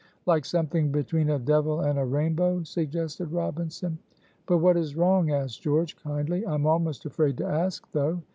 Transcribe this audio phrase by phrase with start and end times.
[0.25, 3.99] "Like something between a devil and a rainbow," suggested Robinson.
[4.47, 6.43] "But what is wrong?" asked George, kindly.
[6.43, 8.19] "I am almost afraid to ask, though!"